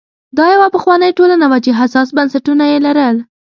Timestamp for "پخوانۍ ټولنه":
0.75-1.45